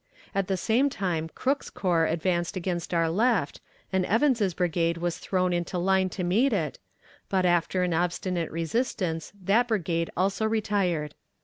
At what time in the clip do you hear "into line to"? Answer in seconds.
5.53-6.23